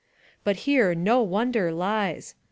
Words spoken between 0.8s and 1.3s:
no